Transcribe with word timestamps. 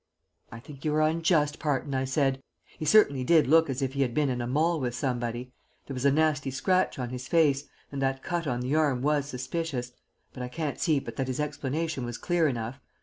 "I 0.51 0.59
think 0.59 0.83
you 0.83 0.95
are 0.95 1.01
unjust, 1.07 1.59
Parton," 1.59 1.93
I 1.93 2.05
said. 2.05 2.41
"He 2.79 2.85
certainly 2.85 3.23
did 3.23 3.45
look 3.45 3.69
as 3.69 3.83
if 3.83 3.93
he 3.93 4.01
had 4.01 4.15
been 4.15 4.29
in 4.29 4.41
a 4.41 4.47
maul 4.47 4.79
with 4.79 4.95
somebody. 4.95 5.53
There 5.85 5.93
was 5.93 6.05
a 6.05 6.11
nasty 6.11 6.49
scratch 6.49 6.97
on 6.97 7.09
his 7.09 7.27
face, 7.27 7.65
and 7.91 8.01
that 8.01 8.23
cut 8.23 8.47
on 8.47 8.61
the 8.61 8.73
arm 8.73 9.03
was 9.03 9.27
suspicious; 9.27 9.91
but 10.33 10.41
I 10.41 10.47
can't 10.47 10.79
see 10.79 10.99
but 10.99 11.17
that 11.17 11.27
his 11.27 11.39
explanation 11.39 12.03
was 12.03 12.17
clear 12.17 12.47
enough. 12.47 12.79